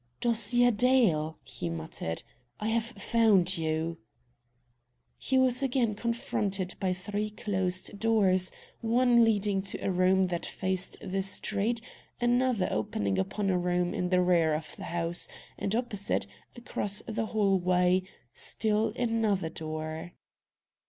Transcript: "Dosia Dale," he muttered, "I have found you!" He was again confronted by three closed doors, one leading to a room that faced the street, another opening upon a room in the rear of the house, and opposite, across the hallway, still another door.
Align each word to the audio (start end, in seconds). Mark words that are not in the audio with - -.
"Dosia 0.19 0.71
Dale," 0.71 1.37
he 1.43 1.69
muttered, 1.69 2.23
"I 2.59 2.69
have 2.69 2.85
found 2.85 3.55
you!" 3.55 3.99
He 5.19 5.37
was 5.37 5.61
again 5.61 5.93
confronted 5.93 6.73
by 6.79 6.91
three 6.91 7.29
closed 7.29 7.99
doors, 7.99 8.49
one 8.79 9.23
leading 9.23 9.61
to 9.61 9.77
a 9.77 9.91
room 9.91 10.23
that 10.23 10.43
faced 10.43 10.97
the 11.03 11.21
street, 11.21 11.81
another 12.19 12.67
opening 12.71 13.19
upon 13.19 13.51
a 13.51 13.59
room 13.59 13.93
in 13.93 14.09
the 14.09 14.21
rear 14.21 14.55
of 14.55 14.75
the 14.75 14.85
house, 14.85 15.27
and 15.55 15.75
opposite, 15.75 16.25
across 16.55 17.03
the 17.07 17.27
hallway, 17.27 18.01
still 18.33 18.93
another 18.95 19.49
door. 19.49 20.13